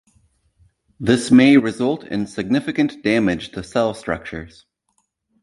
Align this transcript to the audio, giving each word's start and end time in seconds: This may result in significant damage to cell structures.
This 0.99 1.29
may 1.29 1.57
result 1.57 2.05
in 2.05 2.25
significant 2.25 3.03
damage 3.03 3.51
to 3.51 3.61
cell 3.61 3.93
structures. 3.93 4.65